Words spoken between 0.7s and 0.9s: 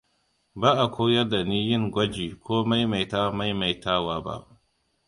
a